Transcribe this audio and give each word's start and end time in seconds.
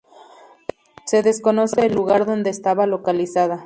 Se 1.05 1.21
desconoce 1.21 1.85
el 1.85 1.93
lugar 1.93 2.25
donde 2.25 2.49
estaba 2.49 2.87
localizada. 2.87 3.59